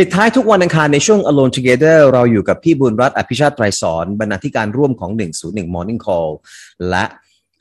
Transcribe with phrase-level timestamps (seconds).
[0.00, 5.10] ปิดท้ายทุกวันอังคารในช่วง Alone Together เราอยู่กับพี่บุญรัตน์อภิชาติไตรสอนบรรณาธิการร่วมของ
[5.42, 6.30] 101 Morning Call
[6.90, 7.04] และ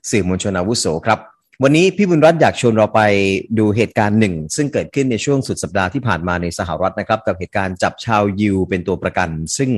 [0.10, 1.20] สื่อมวลชนอาวุโสครับ
[1.64, 3.02] วันนี้พี่บุญรัตน์อยากชวนเราไป
[3.60, 9.72] ดูเหตุการณ์หนึ่ง ซึ่งเกิดขึ้นในช่วงสุดสัปดาห์ที่ผ่านมาในสหรัฐนะครับ กับเหตุการณ์จับชาวยิวเป็นตัวประกัน ซึ่ง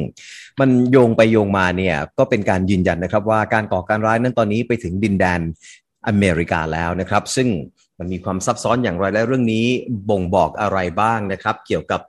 [0.60, 5.40] มันโยงไปโยงมาเนี่ยก็เป็นการยืนยันนะครับ ว่าการก่อการร้ายนั้นตอนนี้ไปถึงดินแดน
[6.08, 7.48] อเมริกาแล้วนะครับ ซึ่ง
[8.00, 9.66] มันมีความซับซ้อนอย่างไรและเรื่องนี้
[10.10, 12.02] บ่งบอกอะไรบ้างนะครับ เกี่ยวกับ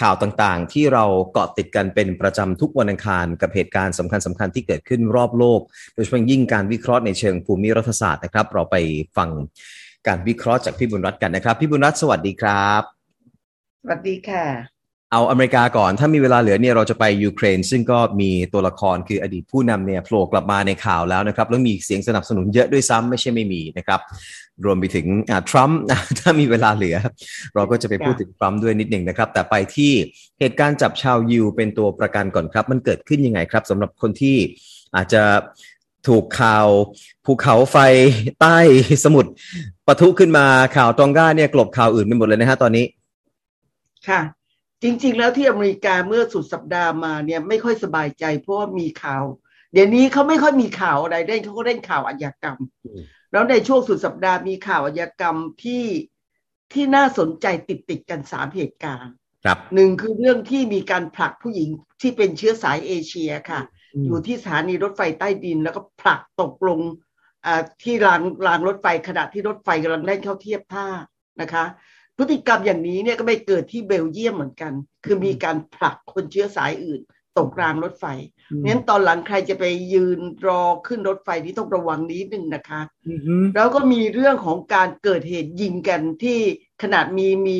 [0.00, 5.60] ข่าวต่างๆ ที่เราเกาะติดกันเป็นประจำทุกวันอังคารกับเหตุการณ์สำคัญสำคัญที่เกิดขึ้นรอบโลก
[5.94, 8.76] โดยเฉพาะยิ่งการวิเคราะห์ในเชิงภูมิรัฐศาสตร์นะครับ เราไป
[9.16, 9.30] ฟัง
[10.06, 12.82] การวิเคราะห์จากพี่บุญรัตน์กันนะครับ พี่บุญรัตน์สวัสดีครับ
[13.82, 14.75] สวัสดีค่ะ
[15.12, 24.00] เอาอเมริกาก่อนถ้ามีเวลาเหลือเนี่ยเราจะไปยูเครน ซึ่งก็มีตัวละครคืออดีตผู้นำเนี่ยโผล่กลับมาในข่าวแล้วนะครับแล้วมีเสียงสนับสนุนเยอะด้วยซ้ำไม่ใช่ไม่มีนะครับ
[24.64, 25.06] รวมไปถึง
[25.50, 25.80] ทรัมป์
[26.18, 26.96] ถ้ามีเวลาเหลือ
[27.54, 29.92] เราก็จะไปพูดถึงทรัมป์ด้วยนิดหนึ่งนะครับ แต่ไปที่
[30.40, 34.36] เหตุการณ์จับชาวยิวเป็นตัวประกันก่อนครับ มันเกิดขึ้นยังไงครับสำหรับคนที่
[34.96, 35.22] อาจจะ
[36.08, 36.66] ถูกข่าว
[37.24, 37.76] ภูเขาไฟ
[38.40, 38.58] ใต้
[39.04, 39.30] สมุทร
[39.86, 42.84] ปะทุขึ้นมาข่าวตองก้าเนี่ยกลบข่าวอื่นไปหมดเลยนะฮะตอนนี้
[44.08, 44.20] ค่ะ
[44.82, 49.24] จริง ๆ แล้วที่อเมริกาเมื่อสุดสัปดาห์มาเนี่ยไม่ค่อยสบายใจ เพราะว่ามีข่าว
[49.72, 52.58] เดี๋ยวนี้เขาไม่ค่อยมีข่าวอะไรเล่นเขาก็เล่นข่าวอาชญากรรม
[53.32, 55.84] แล้วในช่วงสุดสัปดาห์มีข่าวอาชญากรรมที่
[56.72, 63.60] ที่น่าสนใจติดติดกันสามเหตุการณ์ครับหนึ่งคือเรื่องที่มีการผลักผู้หญิงที่เป็นเชื้อสายเอเชียค่ะ
[64.04, 66.80] อยู่ที่สถานีรถไฟใต้ดินแล้วก็ผลักตกลง
[67.82, 70.86] ที่รางรางรถไฟขณะที่รถไฟกำลังแล่นเข้าเทียบท่า
[71.40, 71.64] นะคะ
[72.18, 74.72] พฤติกรรมอย่างนี้เนี่ยก็ไม่เกิดที่เบลเยียมเหมือนกัน
[75.04, 77.00] คือมีการผลักคนเชื้อสายอื่น
[77.38, 78.04] ตกรางรถไฟ
[78.64, 82.80] นั้นตอนหลังใครจะไปยืนรอขึ้นรถไฟนี่ต้องระวังนิดนึงนะคะ
[83.54, 86.38] แล้วก็มีเรื่องของการเกิดเหตุยิงกันที่
[86.82, 87.56] ขนาดมีมี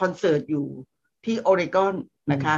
[0.00, 0.66] คอนเสิร์ตอยู่
[1.24, 1.94] ที่โอเรกอน
[2.32, 2.56] นะคะ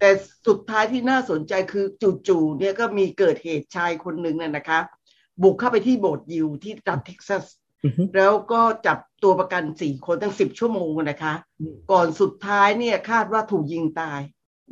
[0.00, 0.10] แต่
[0.46, 1.84] สุดท้ายที่น่าสนใจคือ
[2.28, 4.80] จู่ๆเนี่ยก็มีเกิดเหตุชายคนหนึ่งน่ะนะคะ
[5.42, 7.44] บุกเข้าไปที่โบสถ์ยิวที่รัฐเท็กซัส
[8.16, 11.34] แล้วก็จับตัวประกันสี่คนตั้งสิบชั่วโมงนะคะ
[11.92, 14.20] ก่อนสุดท้ายเนี่ยคาดว่าถูกยิงตาย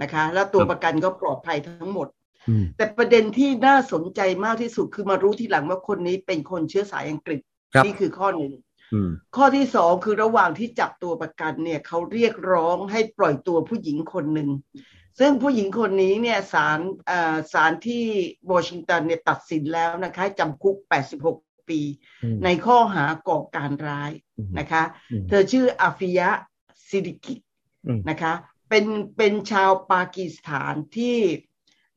[0.03, 2.09] นะคะ แล้วตัวประกันก็ปลอดภัยทั้งหมด
[2.77, 7.41] แต่ประเด็นที่น่าสนใจมากที่สุดคือมารู้ทีหลังว่าคนนี้เป็นคนเชื้อสายอังกฤษ
[7.85, 8.53] นี่คือข้อหนึ่ง
[9.37, 14.51] ข้อที่สองคือระหว่างที่จับตัวประกันเนี่ยเขาเรียกร้องให้ปล่อยตัวผู้หญิงคนหนึ่ง
[15.21, 16.81] ซึ่งผู้หญิงคนนี้เนี่ยศาล
[17.53, 18.05] ศาลที่
[18.53, 20.77] วอชิงตันเนี่ยตัดสินแล้วนะคะจำคุก
[21.17, 21.81] 86 ปี
[22.45, 24.13] ในข้อหาก่อการร้าย
[24.59, 24.83] นะคะ
[25.29, 26.31] เธอชื่ออาฟิยะ
[26.89, 27.35] ซิดิกิ
[28.11, 28.33] นะคะ
[28.69, 28.85] เป็น
[29.17, 31.19] เป็นชาวปากีสถานที่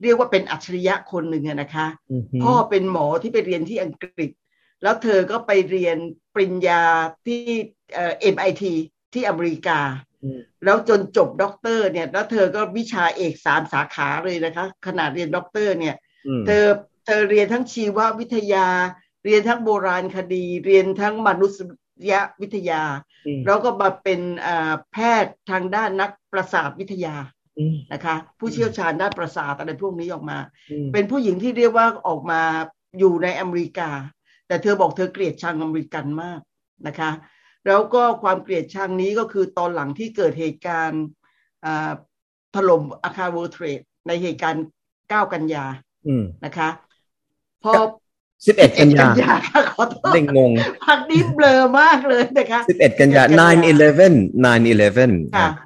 [0.03, 1.87] เรียกว่าเป็นอัจฉริยะคนหนึ่งนะคะ
[2.43, 4.31] พ่อเป็นหมอที่ไปเรียนที่อังกฤษ
[4.83, 5.97] แล้วเธอก็ไปเรียน
[6.33, 6.83] ปริญญา
[7.27, 7.41] ที่
[7.93, 8.73] MIT
[9.13, 9.79] ที่อเมริกา
[10.65, 15.95] แล้วจนจบด็อกเตอร์เนี่ย แล้วเธอก็วิชาเอกสามสาขาเลยนะคะ ขนาดเรียนด็อกเตอร์เนี่ย
[16.45, 16.65] เธอ
[17.05, 18.67] เธอเรียนทั้งชีววิทยา
[19.25, 21.51] เรียนทั้งโบราณคดี เรียนทั้งมนุษ
[22.11, 22.83] ยวิทยา
[23.45, 24.21] แล้วก็มาเป็น
[24.91, 27.15] แพทย์ทางด้านนักประสาทวิทยา
[27.93, 30.37] นะคะ ผู้เชี่ยวชาญด้านประสาทอะไรพวกนี้ออกมา
[30.93, 32.41] เป็นผู้หญิงที่เรียกว่าออกมา
[32.99, 33.89] อยู่ในอเมริกา
[34.47, 36.39] แต่เธอบอกเธอเกลียดชังอเมริกันมาก
[36.87, 37.11] นะคะ
[37.67, 41.03] แล้วก็ความเกลียดชังนี้ก็คือตอนหลังที่เกิดเหตุการณ์
[42.55, 44.65] ถล่มอาคาร World Trade ในเหตุการณ์
[44.97, 45.65] 9 กันยา
[46.45, 46.69] นะคะ
[47.63, 47.71] พอ
[48.47, 49.07] สิบเอ็ดกันยา
[49.75, 50.51] ขอโทษเด้งงง
[50.85, 54.13] พักนี้เบลอมากเลยนะคะสิบเอ็ดกันยา nine eleven
[54.45, 55.11] nine eleven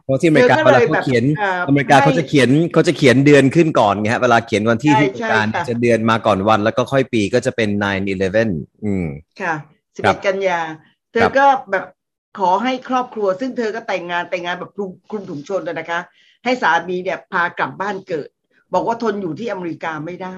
[0.04, 1.24] เพราะที่อเมริกาเวลาเขาเขียน
[1.68, 8.50] อเมริกาเขาจะเขียนเขาจะเขียนเดือนขึ้นก่อนไงฮะเวลาเขียนวันที่ที่การจะเดือนมาก่อนวันแล้วก็ค่อยปีก็จะเป็น nine eleven
[8.86, 9.06] อืม
[9.42, 9.54] ค่ะ
[9.96, 10.60] สิบเอ็ดกันยา
[11.12, 11.86] เธอก็แบบ
[12.40, 16.00] ขอให้ครอบครัว ซึ่งเธอก็แต่งงานแต่งงานแบบคลุมถุงชนนะคะ
[16.44, 18.30] ให้สามีเนี่ยพากลับบ้านเกิด
[18.74, 20.38] บอกว่าทนอยู่ที่อเมริกาไม่ได้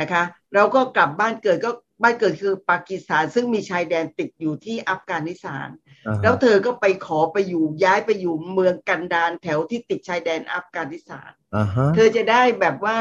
[0.00, 0.22] นะคะ
[0.54, 1.70] แล้วก็กลับบ้านเกิดก็
[2.02, 5.68] บ้านเกิดคือปากีสถานซึ่งมีชายแดนติดอยู่ที่อัฟกานิสถาน
[6.22, 11.30] แล้วเธอก็ไปขอไปอยู่ย้ายไปอยู่เมืองกันดารแถวที่ติดชายแดนอัฟกานิสถาน
[11.94, 12.98] เธอจะได้แบบว่า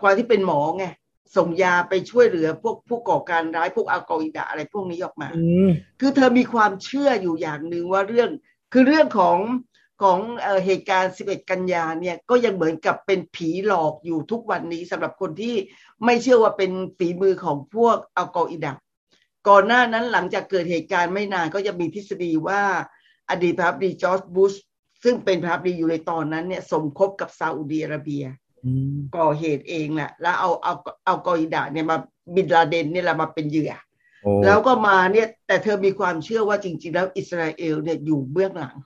[0.00, 0.86] ความที่เป็นหมอไง
[1.36, 5.28] ส่งยาไปช่วยเหลือพวกผู้ก่อการร้ายพวกอัลกออิดะอะไรพวกนี้ออกมา
[6.00, 8.30] คือเธอมีความเชื่ออยู่อย่างหนึ่งว่าเรื่อง
[8.72, 9.36] คือเรื่องของ
[10.02, 10.18] ของ
[10.64, 15.54] เหตุการณ์ 11 กันยาเนี่ยก็ยังเหมือนกับเป็นผีหลอกอยู่ทุกวันนี้สำหรับคนที่
[16.04, 18.74] ไม่เชื่อว่าเป็นฝีมือของพวกอัลกออิดะ
[19.48, 22.62] ก่อนหน้านั้นหลังจากเกิดเหตุการณ์ไม่นานก็จะมีทฤษฎีว่า
[23.30, 24.54] อดีตพระดีจอร์จบุช
[25.04, 28.24] ซึ่งเป็นพระดีอยู่ในตอนนั้นเนี่ยสมคบกับซาอุดีอาระเบีย
[29.16, 30.74] ก่อเหตุเองแหละแล้วเอาเอา
[31.04, 31.96] เอากออิดะเนี่ยมา
[32.34, 33.72] บินลาเดนเนี่ยแหละมาเป็นเหยื่อ
[34.44, 38.76] แล้วก็มาเนี่ยแต่เธอมีความเชื่อว่าจริง ๆ แล้วอิสราเอลเนี่ยอยู่เบื้องหลัง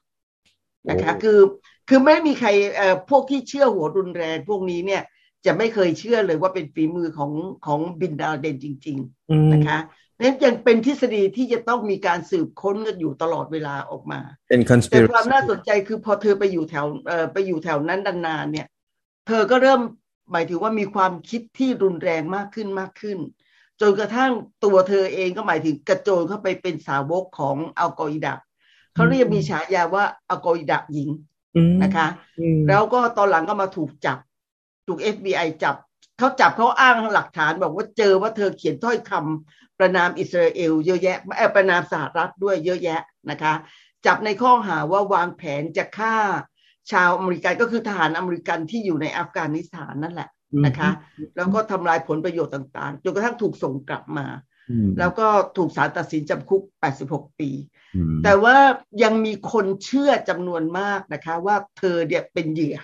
[0.91, 1.41] นะคะ คือ
[1.89, 5.03] คือไม่มีใครเอ่อพวกที่เชื่อหัวรุนแรงพวกนี้เนี่ย
[5.47, 7.33] จะไม่เคยเชื่อเลยว่าเป็นฝีมือของ
[7.67, 9.79] ของบินดาเดนจริง ๆ นะคะ
[10.19, 18.67] นั้นยังเป็นทฤษฎีที่จะต้องมีการสืบค้นกันอยู่ตลอดเวลาออกมาเป็นแต่ conspiracy ความน่าสนใจคือพอเธอไปอยู่แถวเอ่อไปอยู่แถวนั้นนานๆเนี่ย
[19.27, 19.81] เธอก็เริ่ม
[20.33, 23.19] หมายถึงว่ามีความคิดที่รุนแรงมากขึ้นมากขึ้น
[23.81, 24.33] จนกระทั่ง
[24.65, 28.35] ตัวเธอเองก็หมายถึงกระโจนเข้าไปเป็นสาวกของอัลกออิดะ
[28.97, 31.09] เขาเรียกมีฉายาว่าอัลกออิดะหญิง
[31.57, 32.07] อืมนะคะ
[32.41, 34.19] อืมแล้วก็ตอนหลังก็มาถูกจับ
[34.87, 35.77] ถูก FBI จับ
[36.19, 43.01] เขาจับเขาอ้างหลักฐานบอกว่าเจอว่าเธอเขียนถ้อยคำประนามอิสราเอลเยอะแยะเอ่อประนามสหรัฐด้วยเยอะแยะ
[43.31, 43.55] นะคะ
[44.07, 46.17] จับในข้อหาว่าวางแผนจะฆ่า
[46.93, 50.29] ชาวอเมริกันก็คือทหารอเมริกันที่อยู่ในอัฟกานิสถานนั่นแหละ
[50.67, 50.91] นะคะ
[51.37, 54.56] แล้วก็ทำลายผลประโยชน์ต่างๆจนกระทั่งถูกส่งกลับมาอืม
[54.99, 55.27] แล้วก็
[55.57, 56.63] ถูกศาลตัดสินจำคุก
[57.01, 57.51] 86 ปี
[57.97, 58.57] อืมแต่ว่า
[59.03, 62.79] ยังมีคนเชื่อจำนวนมากนะคะ ว่าเธอเนี่ยเป็นเหยื่อ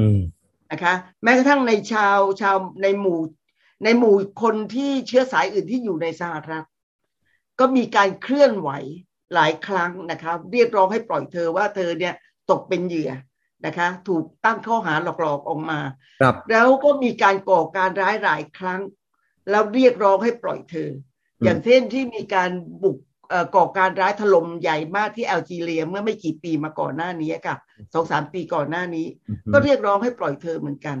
[0.00, 0.20] อืม
[0.72, 3.20] นะคะ แม้กระทั่งในชาวชาวในหมู่
[3.84, 6.66] ในหมู่คนที่เชื้อสายอื่นที่อยู่ในสหรัฐ
[7.60, 8.70] ก็มีการเคลื่อนไหว
[9.34, 12.14] หลายครั้งนะคะ เรียกร้องให้ปล่อยเธอว่าเธอเนี่ย
[12.50, 13.12] ตกเป็นเหยื่อ
[13.66, 15.80] นะคะ ถูกตั้งข้อหาหลอกๆออกมา
[16.20, 18.80] ครับแล้วก็มีการก่อการร้ายหลายครั้ง
[19.50, 20.90] แล้วเรียกร้องให้ปล่อยเธอ
[21.40, 22.50] อืมอย่างเช่นที่มีการ
[22.82, 22.98] บุก
[23.28, 27.56] เอ่อก่อการร้ายถล่มใหญ่มากที่แอลจีเรียเมื่อไม่กี่ปีมาก่อนหน้านี้ค่ะ
[27.92, 29.06] สองสามปีก่อนหน้านี้
[29.52, 30.98] ก็เรียกร้องให้ปล่อยเธอเหมือนกัน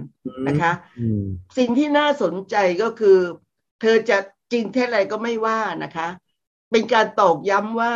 [0.48, 1.24] นะคะอืม
[1.58, 3.18] สิ่งที่น่าสนใจก็คือ
[3.80, 4.18] เธอจะ
[4.52, 6.08] จริงเท็จอะไรก็ไม่ว่านะคะ
[6.70, 7.94] เป็นการตอกย้ำว่า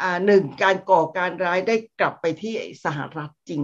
[0.00, 2.54] อ่าหนึ่งการก่อการร้ายได้กลับไปที่
[2.84, 3.62] สหรัฐจริง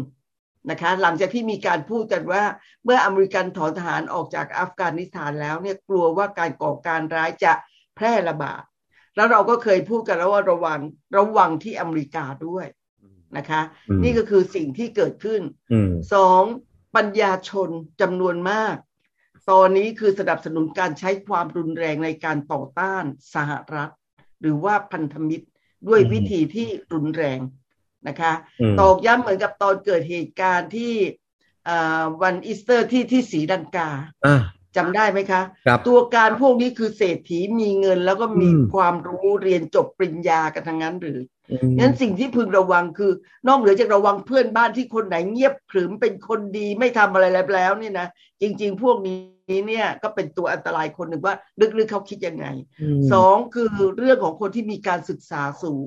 [0.71, 2.45] นะคะ หลังจากที่มีการพูดกันว่า
[2.85, 7.53] เมื่ออเมริกันถอนทหารออกจากอัฟกานิสถานแล้วเนี่ยกลัวว่าการก่อการร้ายจะ
[7.97, 8.63] แพร่ระบาด
[9.17, 10.81] แล้วเราก็เคยพูดกันแล้วว่าระวัง
[11.19, 12.67] ระวังที่อเมริกาด้วย
[13.37, 15.43] นะคะอืมนี่ก็คือสิ่งที่เกิดขึ้น
[15.73, 16.43] อืมสอง
[16.97, 17.69] ปัญญาชน
[18.01, 18.77] จำนวนมาก
[19.51, 23.05] ตอนนี้คือสนับสนุนการใช้ความรุนแรงในการต่อต้าน
[23.35, 23.93] สหรัฐ
[24.41, 25.47] หรือว่าพันธมิตร
[25.89, 27.41] ด้วยอืมวิธีที่รุนแรง
[28.09, 30.95] นะคะอืมตอกย้ำเหมือนกับตอนเกิดเหตุการณ์ที่
[31.69, 33.91] อ่าวันอีสเตอร์ที่ที่ศรีลังกา
[34.27, 34.43] อ่า
[34.77, 41.19] จำได้ไหมคะครับตัวการพวกนี้คือเศรษฐีมีเงินแล้วก็มีอืมความรู้เรียนจบปริญญากันทั้งนั้นหรือ
[41.51, 43.13] อืมงั้นสิ่งที่พึงระวังคือ
[43.49, 48.09] นอกเหนือจากระวังเพื่อนบ้านที่คนไหนเงียบขรึมเป็นคนดีไม่ทำอะไรแล้วเนี่ยนะ
[48.43, 51.35] จริง ๆ พวกนี้เนี่ยก็เป็นตัวอันตรายคนหนึ่งว่า
[51.79, 52.47] ลึกๆเขาคิดยังไง
[53.09, 55.87] มสองคือเรื่องของคนที่มีการศึกษาสูง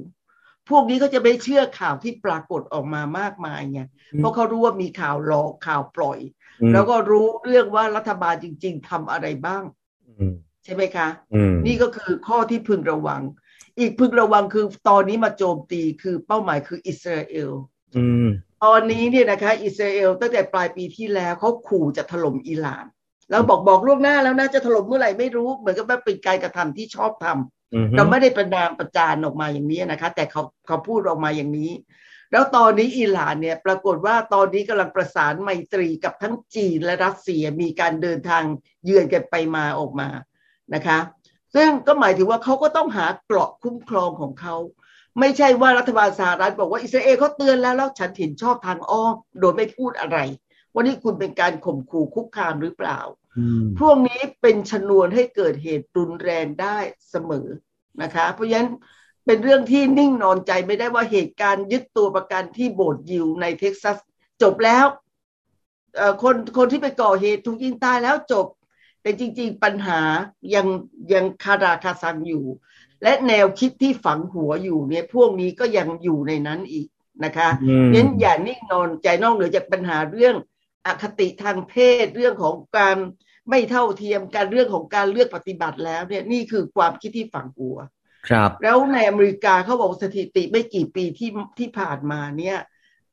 [0.70, 3.81] พวกนี้ก็จะไม่เชื่อข่าวที่ปรากฏออกมามากมายไง
[4.18, 9.63] เพราะเขารู้ว่ามีข่าวหลอกข่าวปล่อยอืม แล้วก็รู้เรื่องว่ารัฐบาลจริง ๆทำอะไรบ้าง
[10.07, 13.22] อืมใช่ไหมคะอืมนี่ก็คือข้อที่พึงระวัง
[13.80, 17.52] อีกพึงระวังคือตอนนี้มาโจมตีคือเป้าหมายคืออิสราเอล
[17.98, 18.28] อืม
[18.63, 22.86] ตอนนี้เนี่ยนะคะ อิสราเอลตั้งแต่ปลายปีที่แล้วเขาขู่จะถล่มอิหร่าน
[23.30, 31.72] แล้วบอกบอกล่วงหน้าแล้วนะจะถล่มเมื่อไหร่ไม่รู้ เหมือนกับว่าเป็นการกระทำที่ชอบทำอืมเราไม่ได้ประนามประจานออกมาอย่างนี้นะคะ แต่เขาเขาพูดออกมาอย่างนี้
[32.31, 38.44] แล้วตอนนี้อิหร่านเนี่ยปรากฏว่าตอนนี้กำลังประสานไมตรีกับทั้งจีนและรัสเซียมีการเดินทาง
[38.83, 40.10] เยือนกันไปมาออกมา
[40.74, 41.00] นะคะ
[41.56, 44.56] ซึ่งก็หมายถึงว่าเขาก็ต้องหาเกราะคุ้มครองของเขา
[45.19, 50.18] ไม่ใช่ว่ารัฐบาลสหรัฐบอกว่าอิสราเอลเขาเตือนแล้วแล้วฉันเห็นชอบทางอ้อมโดยไม่พูดอะไร
[50.74, 53.00] ว่านี่คุณเป็นการข่มขู่คุกคามหรือเปล่า
[53.38, 56.78] อืมพวกนี้เป็นชนวนให้เกิดเหตุรุนแรงได้
[57.09, 57.47] เสมอ
[58.02, 58.69] นะคะ เพราะฉะนั้น
[59.26, 63.98] เป็นเรื่องที่นิ่งนอนใจไม่ได้ว่าเหตุการณ์ยึดตัวประกันที่โบสถ์ยิวในเท็กซัส
[64.42, 64.86] จบแล้ว
[65.96, 68.48] เอ่อคนคนที่ไปก่อเหตุถูกยิงตายแล้วจบ
[69.02, 70.02] แต่จริง ๆ ปัญหา
[70.56, 70.68] ยัง
[71.14, 72.46] ยังคาราคาซังอยู่
[73.04, 76.88] และแนวคิดที่ฝังหัวอยู่เนี่ยพวกนี้ก็ยังอยู่ในนั้นอีก
[77.24, 80.36] นะคะอืมเน้นอย่านิ่งนอนใจนอกเหนือจากปัญหาเรื่อง
[80.86, 82.98] อคติทางเพศเรื่องของการ
[83.50, 87.78] ไม่เท่าเทียมการเรื่องของการเลือกปฏิบัติแล้วเนี่ยนี่คือความคิดที่ฝังหัว
[88.30, 91.30] ครับ แล้วในอเมริกาเขาบอกสถิติไม่กี่ปีที่
[91.60, 92.58] ที่ผ่านมาเนี่ย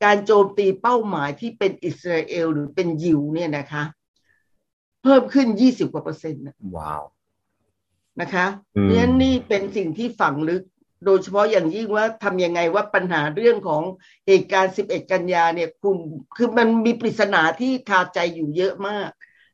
[0.05, 3.85] การโจมตีเป้าหมายที่เป็นอิสราเอลหรือเป็นยิวเนี่ยนะคะ
[5.03, 7.03] เพิ่มขึ้น20กว่าเปอร์เซ็นต์นะว้าว
[8.21, 10.63] นะคะอืมเพราะฉะนั้นนี่เป็นสิ่งที่ฝังลึก
[11.05, 13.83] โดยเฉพาะอย่างยิ่งว่าทำยังไงว่าปัญหาเรื่องของ
[14.27, 15.97] เหตุการณ์ 11 กันยาเนี่ยคุณ
[16.37, 19.11] คือมันมีปริศนาที่คาใจอยู่เยอะมาก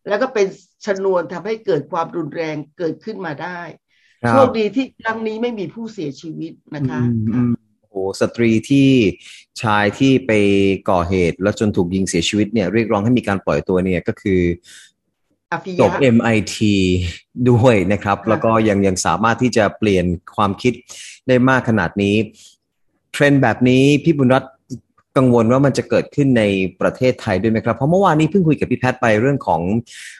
[0.08, 0.46] แล้วก็เป็น
[0.86, 3.87] ชนวนทำให้เกิดความรุนแรงเกิดขึ้นมาได้ครั
[4.26, 7.52] โชบคดีที่ครั้งนี้ไม่มีผู้เสียชีวิตนะคะอืมอืม
[7.90, 8.88] โอ้สตรีที่
[9.62, 10.32] ชายที่ไป
[10.90, 14.40] ก่อเหตุ แล้วจนถูกยิงเสียชีวิตเนี่ย เรียกร้องให้มีการปล่อยตัวเนี่ยก็คือ
[15.52, 16.56] อาฟิจยะบ MIT
[17.50, 20.04] ด้วยนะครับค่ะแล้วก็ยังยังสามารถที่จะเปลี่ยน
[20.36, 20.72] ความคิด
[21.28, 22.16] ได้มากขนาดนี้
[23.12, 24.52] เทรนด์แบบนี้พี่บุญรัตน์
[25.18, 26.42] กังวลว่ามันจะเกิดขึ้นใน
[26.80, 29.60] ประเทศไทยด้วยไหมครับ เพราะเมื่อวานนี้เพิ่งคุยกับพี่แพทย์ไปเรื่องของ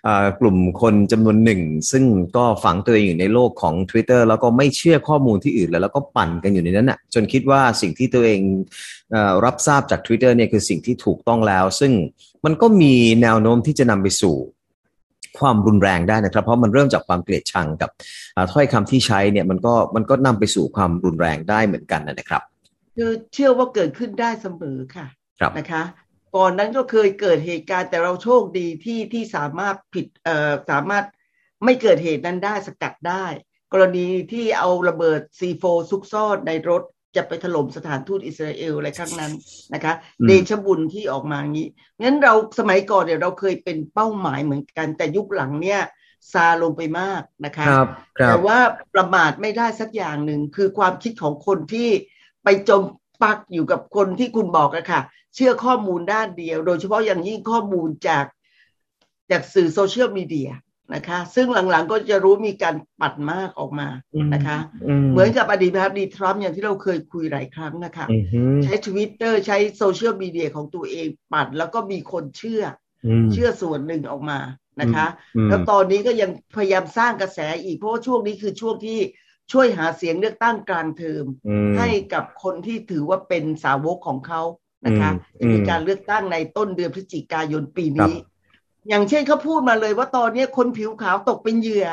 [0.06, 0.08] อ
[0.40, 2.04] กลุ่มคนจำนวนหนึ่ง ซึ่ง
[2.36, 8.40] ก็ฝังตัวเองอยู่ในโลกของ Twitter แล้วก็ไม่เชื่อข้อมูลที่อื่นแล้วแล้วก็ปั่นกันอยู่ในนั้นน่ะจนคิดว่าสิ่งที่ตัวเอง
[9.44, 11.92] รับทราบจาก Twitter เนี่ยคือสิ่งที่ถูกต้องแล้ว ซึ่ง
[12.44, 14.36] มันก็มีแนวโน้มที่จะนำไปสู่
[15.38, 17.90] ความรุนแรงได้นะครับ เพราะมันเริ่มจากความเกลียดชังกับ
[18.52, 22.42] ถ้อยคำที่ใช้เนี่ยมันก็มันก็นำไปสู่ความรุนแรงได้เหมือนกันนะครับ
[22.98, 25.06] คือเชื่อว่าเกิดขึ้นได้เสมอค่ะ
[25.40, 25.82] คนะคะ
[26.36, 31.04] ก่อนนั้นก็เคยเกิดเหตุการณ์แต่เราโชคดีที่ที่สามารถผิดเอ่อสามารถ
[31.64, 33.24] ไม่เกิดเหตุนั้นได้สกัดได้
[33.72, 36.82] กรณีที่เอาระเบิดซีโฟซุกซ่อนในรถ
[37.16, 39.32] จะไปถล่มสถานทูตอิสราเอลอะไรครั้งนั้น
[39.74, 39.94] นะคะ
[40.26, 41.68] เดชบุญที่ออกมางี้
[42.02, 45.80] งั้นเราสมัยก่อนเนี่ยเราเคยเป็นเป้าหมายเหมือนกัน แต่ยุคหลังเนี่ย
[46.32, 47.66] ซาลงไปมากนะคะ
[48.26, 48.58] แต่ว่า
[48.94, 51.90] ประมาทไม่ได้สักอย่างหนึ่งคือความคิดของคนที่
[52.50, 52.82] ไปจม
[53.22, 55.00] ปักอยู่กับคนที่คุณบอกอะค่ะ
[55.34, 58.24] เชื่อข้อมูลด้านเดียว โดยเฉพาะอย่างยิ่งข้อมูลจาก
[59.30, 60.50] จากสื่อโซเชียลมีเดีย
[60.94, 63.88] นะคะ ซึ่งหลังๆก็จะรู้มีการปั่นมากออกมา
[64.34, 64.58] นะคะ
[65.12, 68.06] เหมือนกับอดีตประธานาธิบดีทรัมป์อย่างที่เราเคยคุยหลายครั้งนะคะ
[68.64, 72.62] ใช้ทวิตเตอร์ใช้โซเชียลมีเดียของตัวเองปั่นแล้วก็มีคนเชื่อ
[73.32, 74.38] เชื่อส่วนหนึ่งออกมา
[74.80, 75.06] นะคะ
[75.48, 78.98] แล้วตอนนี้ก็ยังพยายามสร้างกระแสอีกเพราะว่าช่วงนี้คือช่วงที่
[79.52, 81.24] ช่วยหาเสียงเลือกตั้งกลางเทอม
[81.78, 84.42] ให้กับคนที่ถือว่าเป็นสาวกของเขา
[84.86, 85.10] นะคะ
[85.50, 88.14] มีการเลือกตั้งในต้นเดือนพฤศจิกายนปีนี้
[88.88, 91.86] อย่างเช่นเขาพูดมาเลยว่าตอนนี้คนผิวขาวตกเป็นเหยื่อ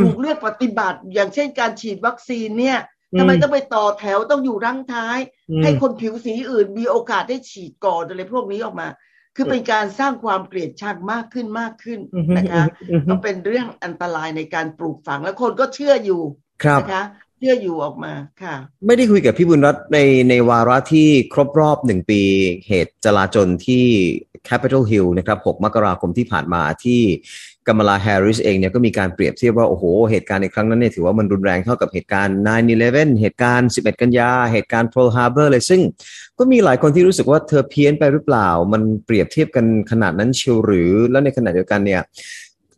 [0.00, 2.78] ถูกเลือกปฏิบัติ อย่างเช่นการฉีดวัคซีนเนี่ย
[3.18, 5.18] ทำไมต้องไปต่อแถวต้องอยู่รังท้าย
[5.62, 8.88] ให้คนผิวสีอื่นมีโอกาสได้ฉีดก่อนอะไรพวกนี้ออกมา
[9.36, 12.00] คือเป็นการสร้างความเกลียดชังมากขึ้นมากขึ้น
[12.36, 12.64] นะคะ
[13.08, 16.22] ก็เป็นเรื่องอันตรายในการปลูกฝังแล้วคนก็เชื่ออยู่
[16.62, 17.04] ครับนะคะ
[17.38, 18.12] เชื่ออยู่ออกมา
[18.42, 18.54] ค่ะ
[18.86, 19.98] ไม่ได้คุยกับพี่บุญรัตน์ใน
[20.28, 22.20] ในวาระที่ครบรอบหนึ่งปี
[22.68, 23.84] เหตุจลาจลที่
[24.48, 27.00] Capitol Hill นะครับ 6 มกราคมที่ผ่านมาที่
[27.66, 32.36] กัมลาแฮร์ริสเองเนี่ยก็มีการเปรียบเทียบว่า โอ้โห เหตุการณ์ในครั้งนั้นเนี่ยถือว่ามันรุนแรงเท่ากับเหตุการณ์
[32.78, 35.80] 9-11 เหตุการณ์ 11 กันยา เหตุการณ์ Pearl Harbor เลย ซึ่ง
[36.38, 42.02] ก็มีหลายคนที่รู้สึกว่าเธอเพี้ยนไปหรือเปล่า มันเปรียบเทียบกันขนาดนั้นเชียวหรือ แล้วในขณะเดียวกันเนี่ย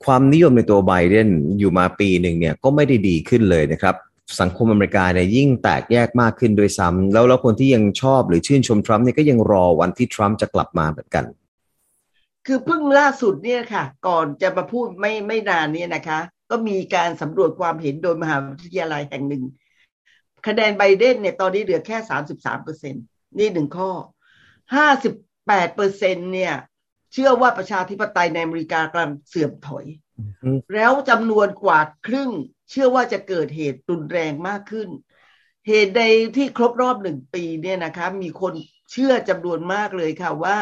[0.05, 1.29] ความนิยมในตัวไบเดน
[1.59, 3.95] อยู่มาปีหนึ่งเนี่ยก็ไม่ได้ดีขึ้นเลยนะครับ
[4.41, 11.25] สังคมอเมริกาเนี่ยยิ่งแตกแยกมากขึ้นโดยซ้ำแล้วแล้วคนที่ยังชอบหรือชื่นชมทรัมป์เนี่ยก็ยังรอวันที่ทรัมป์จะกลับมาเหมือนกัน
[12.47, 19.43] คือเพิ่งล่าสุดเนี่ยค่ะ ก่อนจะมาพูดไม่ไม่นานเนี้นะคะ ก็มีการสำรวจความเห็นโดยมหาวิทยาลัยแห่งหนึ่ง
[20.47, 22.95] คะแนนไบเดนเนี่ยตอนนี้เหลือแค่สามสิบสามเปอร์เซ็น
[23.39, 23.91] นี่หนึ่งข้อ
[24.75, 25.15] ห้าสิบ
[25.47, 26.55] แปดเปอร์เซ็นเนี่ย
[27.13, 29.87] เชื่อว่าประชาธิปไตยในอเมริกากำลังเสื่อมถอย
[30.75, 32.31] แล้วจำนวนกว่าครึ่ง
[32.71, 34.89] เชื่อว่าจะเกิดเหตุรุนแรงมากขึ้น
[35.69, 36.03] เหตุใด
[36.37, 38.55] ที่ครบรอบหนึ่งปีเนี่ยนะคะมีคน
[38.93, 40.59] เชื่อจำนวนมากเลยค่ะว่า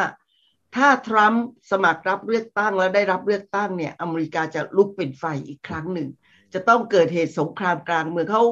[0.76, 6.08] ถ้าทรัมป์สมัครรับเลือกตั้งแล้วได้รับเลือกตั้งเนี่ย อเมริกาจะลุกเป็นไฟอีกครั้งหนึ่ง
[6.54, 8.44] จะต้องเกิดเหตุสงครามกลางเมืองเขา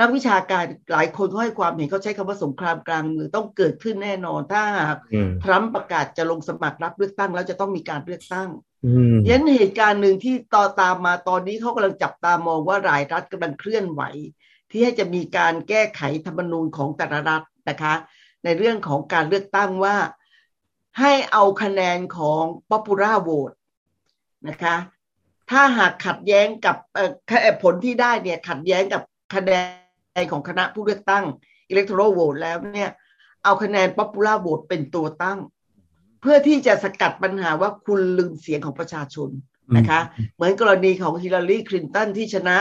[0.00, 4.98] นักวิชาการหลายคนเขาให้ความเห็นเขาใช้คำว่าสงครามกลางเมืองต้องเกิดขึ้นแน่นอน ถ้าหาก
[5.44, 8.48] ทรัมป์ประกาศจะลงสมัครรับเลือกตั้งแล้วจะต้องมีการเลือกตั้ง
[9.28, 14.02] ยันเหตุการณ์หนึ่งที่ต่อตามมาตอนนี้เขากำลังจับตามองว่ารายรัฐกำลังเคลื่อนไหว
[14.70, 17.94] ที่ให้จะมีการแก้ไขธรรมนูญของแต่ละรัฐนะคะ
[18.44, 19.96] ในเรื่องของการเลือกตั้งว่า
[21.00, 23.54] ให้เอาคะแนนของ popular vote
[24.48, 24.76] นะคะ
[25.50, 26.76] ถ้าหากขัดแย้งกับ
[27.62, 29.02] ผลที่ได้เนี่ยขัดแย้งกับ
[29.34, 29.79] คะแนน
[30.30, 31.24] ของคณะผู้เลือกตั้ง
[31.72, 32.90] electoral vote แล้วเนี่ย
[33.44, 35.38] เอาคะแนน popular vote เป็นตัวตั้ง
[36.20, 39.30] เพื่อที่จะสกัดปัญหาว่าคุณลืมเสียงของประชาชน
[39.76, 40.00] นะคะ
[40.34, 42.56] เหมือนกรณีของฮิลลารีคลินตันที่ชนะ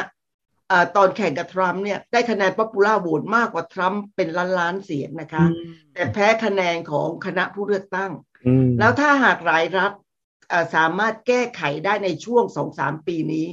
[0.71, 5.43] อตอนแข่งกับทรัมป์เนี่ยได้คะแนนป๊อปปูล่าโหวตมากกว่าทรัมป์เป็นล้านล้านเสียงนะคะ
[5.93, 8.11] แต่แพ้คะแนนของคณะผู้เลือกตั้ง
[8.79, 9.91] แล้วถ้าหากหลายรัฐ
[10.75, 13.47] สามารถแก้ไขได้ในช่วงสองสามปีนี้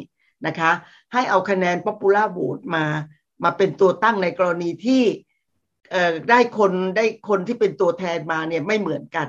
[0.47, 0.71] นะคะ
[1.13, 2.87] ให้เอาคะแนน popular vote มา
[3.45, 5.03] มาเป็นตัวตั้งในกรณีที่
[6.31, 9.29] ได้คนได้คนที่เป็นตัวแทนมาเนี่ยไม่เหมือนกัน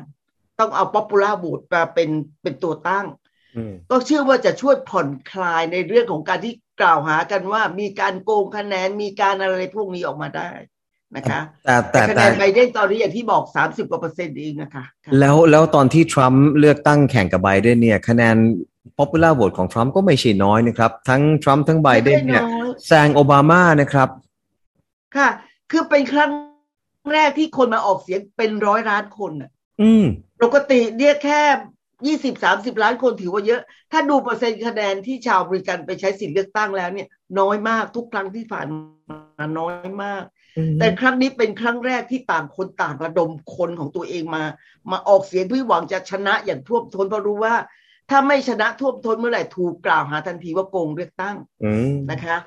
[0.60, 2.10] ต้องเอา popular vote มาเป็น
[2.42, 3.06] เป็นตัวตั้ง
[3.90, 10.50] ก็เชื่อว่าจะช่วยผ่อนคลายในเรื่องของการที่กล่าวหากันว่ามีการโกงคะแนนมีการอะไรพวกนี้ออกมาได้
[11.16, 14.86] นะคะ แต่แต่คะแนนไบเดนตอนนี้อย่างที่บอกสามสิบกว่าเปอร์เซ็นต์เองนะคะ
[15.20, 18.36] แล้วแล้วตอนที่ทรัมป์เลือกตั้งแข่งกับไบเดนเนี่ย คะแนน
[18.98, 22.44] popular vote ของทรัมป์ก็ไม่ใช่น้อยนะครับ ทั้งทรัมป์ทั้งไบเดนเนี่ย
[22.88, 24.10] แซงโอบามานะครับ
[25.16, 25.30] ค่ะ
[25.72, 26.32] คือเป็นครั้ง
[27.13, 29.50] แรกที่คนมาออกเสียงเป็นร้อยล้านคนอะ
[29.82, 30.06] อืม
[30.44, 31.42] ปกติเนี่ยแค่
[32.08, 33.62] ยี่สิบสามสิบล้านคนถือว่าเยอะ
[33.92, 37.08] ถ้าดูเปอร์เซ็นต์คะแนนที่ชาวบริการไปใช้สิทธิเลือกตั้งแล้วเนี่ย
[37.39, 40.24] น้อยมากทุกครั้งที่ผ่านมาน้อยมาก
[40.80, 44.44] แต่ครั้งนี้เป็นครั้งแรกที่ต่างคนต่างระดมคนของตัวเองมา
[44.92, 47.56] มาออกเสียงเพื่อหวังจะชนะอย่างท่วมท้นเพราะรู้ว่า
[48.10, 51.36] ถ้าไม่ชนะท่วมท้นเมื่อไหร่ถูกกล่าวหาทันทีว่าโกงเลือกตั้ง
[52.12, 52.38] นะคะ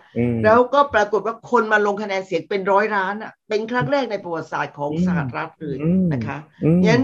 [0.44, 5.76] แล้วก็ปรากฏว่าคนมาลงคะแนนเสียงเป็นร้อยล้านอะ เป็นครั้งแรกในประวัติศาสตร์ของสหรัฐเลย
[6.12, 6.38] นะคะ
[6.86, 7.02] งั้น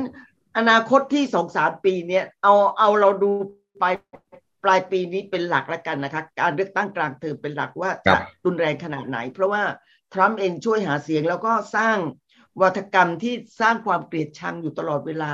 [0.58, 3.30] อนาคตที่สองสามปีเนี้ยเอาเอาเราดู
[3.80, 3.84] ไป
[4.64, 9.62] ปลายปีนี้เป็นหลักแล้วกันนะคะ การเลือกตั้งกลางเทอมเป็นหลักว่าจะรุนแรงขนาดไหน เพราะว่า
[10.12, 11.96] ทรัมป์เองช่วยหาเสียงแล้วก็สร้าง
[12.62, 15.32] วัฒกรรมที่สร้างความเกลียดชังอยู่ตลอดเวลา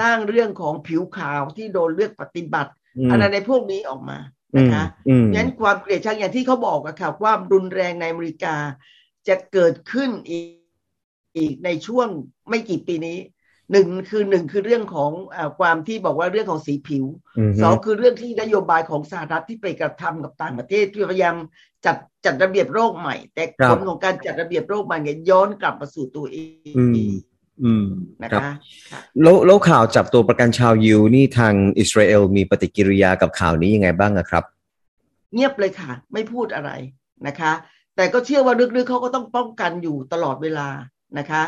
[0.00, 2.72] สร้างเรื่องของผิวขาวที่โดนเลือกปฏิบัติ
[3.10, 4.18] อะไรในพวกนี้ออกมา
[4.56, 4.84] นะคะ
[5.34, 8.56] งั้นความเกลียดชังอย่างที่เขาบอกอะค่ะความรุนแรงในอเมริกา
[9.28, 10.46] จะเกิดขึ้นอีก
[11.36, 12.08] อีกในช่วง
[12.48, 13.18] ไม่กี่ปีนี้
[13.72, 17.04] หนึ่งคือหนึ่งคือเรื่องของอความที่บอกว่าเรื่องของสีผิว
[17.62, 21.36] สองคือเรื่องที่นโยบายของสหรัฐที่ไปกระทำกับต่างประเทศที่พยายาม
[21.86, 26.38] จัดจัดระเบียบโรคใหม่ แต่ผลของการจัดระเบียบโรคใหม่เนี่ยย้อนกลับมาสู่ตัวเอ
[26.72, 26.74] ง
[27.64, 27.86] อืม
[28.22, 28.50] นะคะ
[29.22, 34.44] แล้วแล้วข่าวจับตัวประกันชาวยิวนี่ทางอิสราเอลมีปฏิกิริยากับข่าวนี้ยังไงบ้างครับ
[35.34, 36.70] เงียบเลยค่ะ ไม่พูดอะไร
[37.26, 37.52] นะคะ
[37.96, 40.68] แต่ก็เชื่อว่าลึกๆเขาก็ต้องป้องกันอยู่ตลอดเวลา
[41.18, 41.42] นะคะ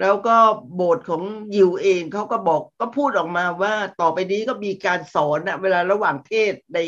[0.00, 0.36] แล้วก็
[0.74, 1.22] โบสถ์ของ
[1.54, 6.78] ยิวเองเขาก็บอกก็พูดออกมาว่าต่อไปนี้ก็มีการสอนนะเวลาระหว่างเทศใน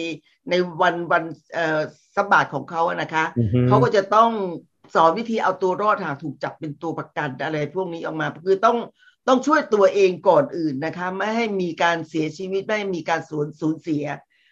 [0.51, 1.81] ในวันวันเอ่อ
[2.17, 3.25] สบาทของเขาอะนะคะ
[3.69, 4.31] เขาก็จะต้อง
[4.95, 8.77] สอนวิธีเอาตัวรอดหากถูกจับเป็นตัวประกันอะไรพวกนี้ออกมาคือต้อง
[9.29, 14.05] ต้องช่วยตัวเองก่อนอื่นนะคะ ไม่ให้มีการเสียชีวิตไม่ให้มีการสูญสูญเสีย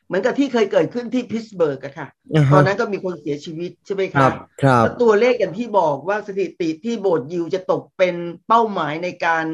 [0.08, 2.08] เหมือนกับที่เคยเกิดขึ้นที่พิสเบิร์กอะค่ะ
[2.52, 8.14] ตอนนั้นก็มีคนเสียชีวิตใช่ไหมครับครับตัวเลขอย่างที่บอกว่าสถิติที่โบสถ์ยิวจะตกเป็น
[8.48, 9.44] เป้าหมายในการ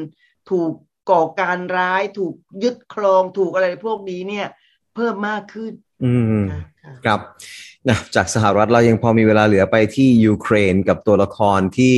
[0.49, 0.71] ถูก
[1.11, 2.33] ก่อการร้ายถูก
[2.63, 4.47] ยึดครองถูกอะไรพวกนี้เนี่ย
[4.95, 5.73] เพิ่มมากขึ้น
[6.05, 6.45] อืม
[7.05, 7.19] ครับ
[7.89, 11.97] นะจากสหรัฐเรายังพอมีเวลาเหลือไปที่ยูเครนกับตัวละครที่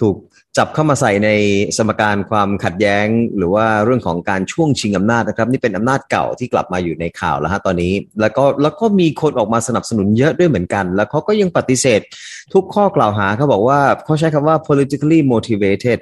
[0.00, 0.16] ถูก
[0.58, 1.30] จับเข้ามาใส่ใน
[1.76, 3.06] สมการความขัดแย้ง
[3.36, 12.00] หรือว่าเรื่องของการช่วงชิงอำนาจนะครับ นี่เป็นอำนาจเก่าที่กลับมาอยู่ในข่าวแล้วฮะตอนนี้ แล้วก็แล้วก็มีคนออกมาสนับสนุนเยอะด้วยเหมือนกัน แล้วเขาก็ยังปฏิเสธ
[12.52, 15.98] ทุกข้อกล่าวหาเขาบอกว่าเขาใช้คำว่า politically motivated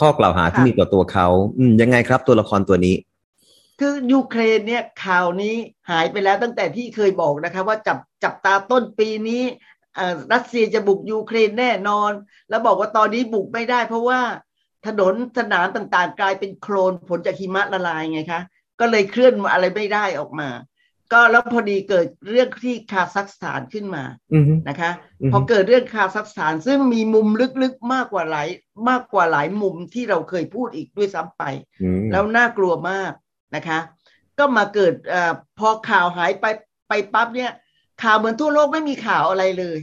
[0.00, 1.26] ข้อกล่าวหาที่มีต่อตัวเขา
[1.58, 2.94] อืยังไงครับตัวละครตัวนี้
[3.80, 5.54] คือยูเครนเนี่ยข่าวนี้
[5.90, 9.42] หายไปแล้วตั้งแต่ที่เคยบอกนะคะ ว่าจับจับตาต้นปีนี้
[10.32, 12.12] รัสเซียจะบุกยูเครนแน่นอน
[12.48, 14.20] แล้วบอกว่าตอนนี้บุกไม่ได้ เพราะว่า
[14.86, 18.42] ถนนสนามต่างๆ กลายเป็นโคลนผลจากหิมะละลายไงคะ
[18.80, 20.48] ก็เลยเคลื่อนอะไรไม่ได้ออกมา
[21.12, 24.04] ก็แล้วพอดีเกิดเรื่องที่คาซัคสถานขึ้นมา
[24.68, 24.90] นะคะ
[25.32, 27.28] พอเกิดเรื่องคาซัคสถานซึ่งมีมุม
[27.62, 28.48] ลึกๆมากกว่าหลาย
[28.88, 31.42] มากกว่าหลายมุมที่เราเคยพูดอีกด้วยซ้ำไป
[32.12, 33.12] แล้วน่ากลัวมาก
[33.56, 33.78] นะคะ
[34.38, 35.14] ก็มาเกิดอ
[35.58, 36.46] พอข่าวหายไป
[36.88, 37.52] ไปปั๊บเนี่ย
[38.02, 39.78] ข่าวเหมือนทั่วโลกไม่มีข่าวอะไรเลย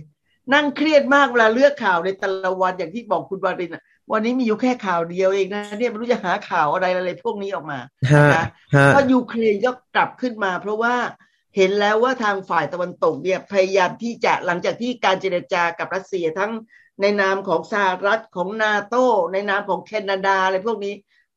[0.54, 3.76] นั่งเครียดมากเวลาเลือกข่าวในแต่ละวันอย่างที่บอกคุณวาริน
[4.12, 7.80] วันนี้มีอยู่แค่ข่าวเดียวเองนะเนี่ยไม่รู้จะหาข่าวอะไรอะไรพวกนี้ออกมา
[8.36, 8.46] นะ
[8.96, 10.96] ก็ยูเครนก็กลับขึ้นมา เพราะว่า
[11.56, 16.52] เห็นแล้วว่าทางฝ่ายตะวันตกเนี่ยพยายามที่จะหลังจากที่การเจรจากับรัสเซียทั้ง
[17.02, 18.96] ในนามของสหรัฐของนาโต
[19.34, 20.94] ในนามของแคนาดาอะไรพวกนี้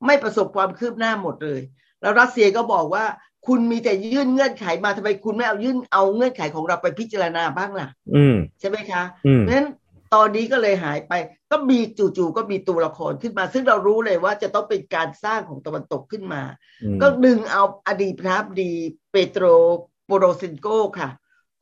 [0.06, 1.61] ไม่ประสบความคืบหน้าหมดเลย
[2.00, 3.04] แล้วรัสเซียก็บอกว่า
[3.46, 9.02] คุณมีแต่ยื่นเงื่อนไขมาทำไมคุณไม่เอายื่นเอาเงื่อนไขของเราไปพิจารณาบ้างล่ะ อืมใช่ไหมคะ
[9.40, 9.68] เพราะฉะนั้น
[10.14, 11.12] ตอนนี้ก็เลยหายไป
[11.50, 16.42] ก็มีจู่ๆก็มีตัวละครขึ้นมา ซึ่งเรารู้เลยว่าจะต้องเป็นการสร้างของตะวันตกขึ้นมา
[17.02, 18.72] ก็ดึงเอาอดีตพระดี
[19.12, 19.44] เปโตร
[20.07, 20.66] โปโรเซนโก
[20.98, 21.11] ค่ะ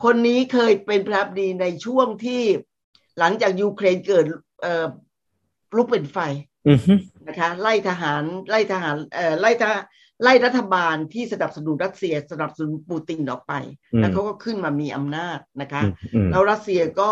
[0.04, 2.42] คนนี้เคยเป็นพระดีในช่วงที่
[3.18, 4.24] หลังจากยูเครนเกิด
[4.62, 4.86] เอ่อ
[5.76, 6.18] ลุกเป็นไฟ
[7.28, 9.82] นะคะ ไล่ทหารไล่ทหารเอ่อไล่ทหาร
[10.22, 13.52] ไล่รัฐบาลที่สนับสนุนรัสเซียสนับสนุนปูตินออกไป
[13.98, 15.82] แล้วเขาก็ขึ้นมามีอำนาจนะคะ
[16.30, 17.10] แล้วรัสเซียก็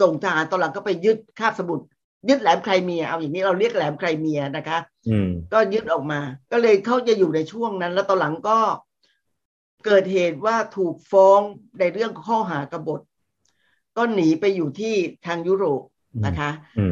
[0.00, 1.84] ส่งทหารตอนหลังก็ไปยึดคาบสมุทร
[2.28, 4.78] ยึดแหลมไครเมียเอาอย่างนี้เราเรียกแหลมไครเมียนะคะ
[5.52, 6.20] ก็ยึดออกมา
[6.52, 8.58] ก็เลยเขาจะอยู่ในช่วงนั้น แล้วตอนหลังก็
[9.84, 11.40] เกิดเหตุว่าถูกฟ้อง
[11.78, 13.00] ในเรื่องข้อหากบฏ
[13.96, 14.94] ก็หนีไปอยู่ที่
[15.26, 15.82] ทางยุโรป
[16.26, 16.50] นะคะ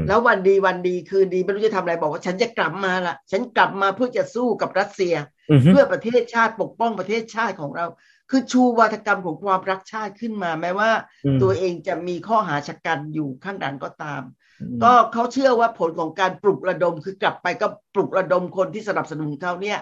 [0.08, 5.14] แล้ววันดีวันดีคืนดีไม่รู้จะทำอะไรบอกว่าฉันจะกลับมาละฉันกลับมาเพื่อจะสู้กับรัสเซีย
[5.66, 7.86] เพื่อประเทศชาติปกป้องประเทศชาติของเรา
[8.30, 10.90] คือชูวาทกรรมของความรักชาติขึ้นมา แม้ว่า
[11.42, 14.22] ตัวเองจะมีข้อหาชะกันอยู่ข้างดันก็ตาม
[14.82, 19.78] ก็เขาเชื่อว่าผลของการปลุกระดมคือกลับไปก็ปลุกระดมคนที่สนับสนุนเขาเนี่ย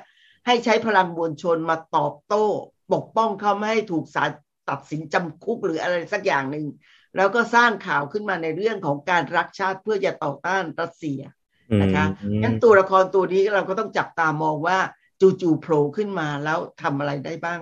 [0.47, 2.47] ให้ใช้พลังมวลชนมาตอบโต้
[2.93, 4.31] ปกป้องเขาไม่ให้ถูกศาล
[4.71, 6.65] ตัดสินจำคุกหรืออะไรสักอย่างหนึ่ง
[7.17, 11.21] แล้วก็สร้างข่าวขึ้นมาในเรื่องของการรักชาติเพื่อจะต่อต้านรัสเซีย
[11.83, 12.07] นะคะ
[12.43, 14.79] งั้นตัวละครตัวนี้เราก็ต้องจับตามองว่า
[15.21, 17.61] จู่ๆโผล่ขึ้นมาแล้วทำอะไรได้บ้าง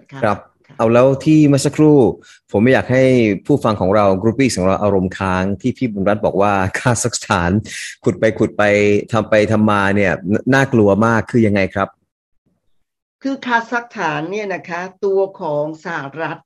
[0.00, 0.38] นะคะครับ
[0.78, 1.98] เอาแล้วที่เมื่อสักครู่
[2.50, 3.04] ผมไม่อยากให้
[3.46, 7.50] ผู้ฟังของเรา groupie ของเราอารมณ์ค้างที่พี่บุญรัตน์บอกว่าคาซัคสถาน
[8.04, 8.62] ขุดไปขุดไป
[9.12, 10.12] ทำไปทำมาเนี่ย
[10.54, 11.88] น่ากลัวมากคือยังไงครับ
[13.22, 16.38] คือคาซัคสถานเนี่ยนะคะ ตัวของสหรัฐ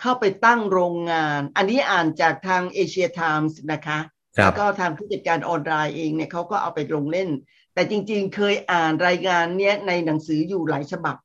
[0.00, 3.98] เข้าไปตั้งโรงงาน อันนี้อ่านจากทางเอเชียไทมส์นะคะ
[4.42, 7.28] แล้วก็ทางผู้จัดการออนไลน์เองเนี่ยเขาก็เอาไปลงเล่น
[7.74, 11.16] แต่จริงๆ เคยอ่านรายงานเนี้ยในหนังสืออยู่หลายฉบับ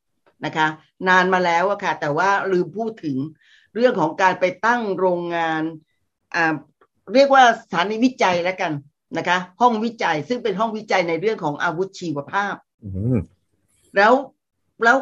[0.44, 0.66] นะคะ
[1.08, 3.16] นานมาแล้วอะค่ะ แต่ว่าลืมพูดถึง
[3.74, 5.62] เรื่องของการไปตั้งโรงงาน
[6.34, 6.54] อ่า
[7.14, 8.72] เรียกว่าสถานีวิจัยแล้วกัน
[9.18, 12.54] นะคะ ห้องวิจัยซึ่งเป็นห้องวิจัยในเรื่องของอาวุธชีวภาพ
[13.96, 14.12] แล้ว
[14.84, 14.96] แล้ว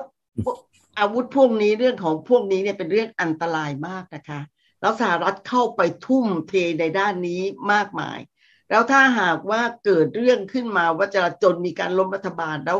[1.00, 4.40] อาวุธพวกนี้เรื่องของพวกนี้เนี่ยเป็นเรื่องอันตรายมากนะคะ
[4.80, 8.18] แล้วสหรัฐเข้าไปทุ่มเทในด้านนี้มากมาย
[8.70, 12.78] แล้วถ้าหากว่าเกิดเรื่องขึ้นมาว่าจะจนมีการล้มรัฐบาลแล้ว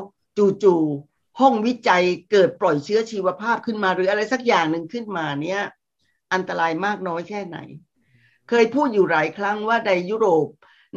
[0.62, 5.62] จู่ๆห้องวิจัยเกิดปล่อยเชื้อชีวภาพขึ้นมาหรืออะไรสักอย่างหนึ่งขึ้นมาเนี่ย
[6.32, 7.58] อันตรายมากน้อยแค่ไหน
[8.48, 10.46] เคยพูดอยู่หลายครั้งว่าในยุโรป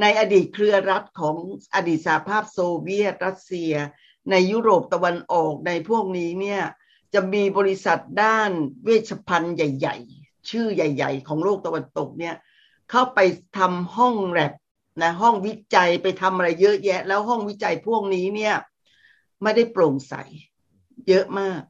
[0.02, 1.36] ในอดีตเครือรัฐของ
[1.76, 3.74] อดีตสหภาพโซเวียตรัสเซีย
[4.32, 6.62] ในยุโรปตะวันออกในพวกนี้เนี่ย
[7.14, 8.52] จะมีบริษัทด้าน
[8.84, 12.36] เวชภัณฑ์ใหญ่ ๆ ชื่อใหญ่ ๆ ของโลกตะวันตกเนี่ย
[12.90, 13.20] เข้าไป
[13.58, 14.54] ทำห้องแลบ
[15.02, 18.56] นะห้องวิจัยไปทำอะไรเยอะแยะ แล้วห้องวิจัยพวกนี้เนี่ย
[19.44, 20.14] ไม่ได้โปร่งใส
[21.08, 21.62] เยอะมาก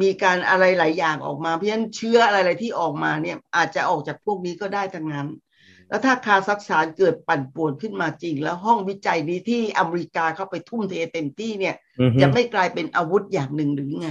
[0.00, 5.28] มีการอะไรหลายอย่างออกมาเพราะฉะนั้นเชื้ออะไรๆที่ออกมาเนี่ยอาจจะออกจากพวกนี้ก็ได้ทั้งนั้น
[5.88, 11.74] แล้วถ้าคาซักสถานเกิดปั่นป่วนขึ้นมาจริง แล้วห้องวิจัยนี้ที่อเมริกาเข้าไปทุ่มเทเต็มที่เนี่ย
[12.20, 14.10] จะไม่กลายเป็นอาวุธอย่างหนึ่งหรือไง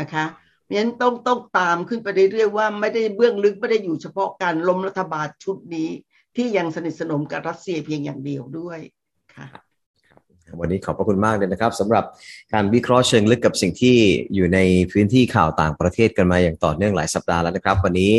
[0.00, 0.24] นะคะ
[0.64, 5.88] เพราะฉะนั้นต้องต้องตามขึ้นไปเรื่อยๆว่าไม่ได้เบื้องลึกไม่ได้อยู่เฉพาะการล้มรัฐบาลชุดนี้
[6.36, 8.78] ที่ยังสนิทสนมกับรัสเซียเพียงอย่างเดียวด้วย
[9.34, 9.46] ค่ะ
[10.60, 12.04] วันนี้ขอบพระคุณมากเลยนะครับสำหรับ
[12.52, 13.96] การวิเคราะห์เชิงลึกกับสิ่งที่
[14.34, 14.58] อยู่ใน
[14.92, 18.12] พื้นที่ข่าวต่างประเทศกันมาอย่างต่อเนื่องหลายสัปดาห์แล้วนะครับ วันนี้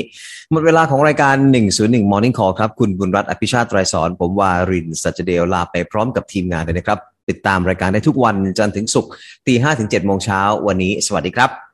[0.51, 1.35] หมดเวลาของรายการ
[1.73, 9.11] 101 Morning Call ครับ คุณบุญรัตน์อภิชาติไตรสอนผมวารินสัจเดลลาไปพร้อมกับทีมงานเลยนะครับ ติดตามรายการได้ทุกวันจันทร์ถึงศุกร์
[9.47, 11.64] ตีห้าถึงเจ็ดโมงเช้าวันนี้ สวัสดีครับ